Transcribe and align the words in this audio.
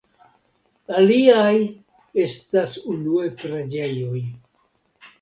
Aliaj 1.01 1.53
estas 2.25 2.81
unue 2.97 3.31
preĝejoj. 3.45 4.29